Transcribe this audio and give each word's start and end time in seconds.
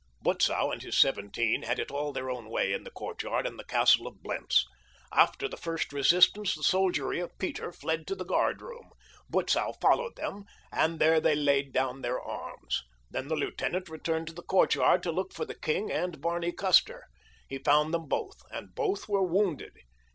Butzow 0.19 0.71
and 0.71 0.81
his 0.81 0.97
seventeen 0.97 1.61
had 1.61 1.77
it 1.77 1.91
all 1.91 2.11
their 2.11 2.27
own 2.31 2.49
way 2.49 2.73
in 2.73 2.85
the 2.85 2.89
courtyard 2.89 3.45
and 3.45 3.61
castle 3.67 4.07
of 4.07 4.23
Blentz. 4.23 4.65
After 5.11 5.47
the 5.47 5.57
first 5.57 5.93
resistance 5.93 6.55
the 6.55 6.63
soldiery 6.63 7.19
of 7.19 7.37
Peter 7.37 7.71
fled 7.71 8.07
to 8.07 8.15
the 8.15 8.25
guardroom. 8.25 8.89
Butzow 9.29 9.73
followed 9.79 10.15
them, 10.15 10.45
and 10.71 10.97
there 10.97 11.21
they 11.21 11.35
laid 11.35 11.71
down 11.71 12.01
their 12.01 12.19
arms. 12.19 12.81
Then 13.11 13.27
the 13.27 13.35
lieutenant 13.35 13.89
returned 13.89 14.25
to 14.29 14.33
the 14.33 14.41
courtyard 14.41 15.03
to 15.03 15.11
look 15.11 15.33
for 15.33 15.45
the 15.45 15.53
king 15.53 15.91
and 15.91 16.19
Barney 16.19 16.51
Custer. 16.51 17.05
He 17.47 17.59
found 17.59 17.93
them 17.93 18.07
both, 18.07 18.41
and 18.49 18.73
both 18.73 19.07
were 19.07 19.21
wounded. 19.21 19.73